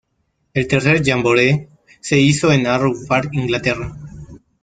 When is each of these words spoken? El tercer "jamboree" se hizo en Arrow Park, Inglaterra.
El 0.55 0.67
tercer 0.67 1.03
"jamboree" 1.05 1.69
se 1.99 2.17
hizo 2.17 2.51
en 2.51 2.65
Arrow 2.65 2.91
Park, 3.07 3.29
Inglaterra. 3.33 3.95